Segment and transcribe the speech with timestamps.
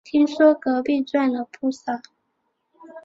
[0.03, 2.01] 听说隔壁赚了不少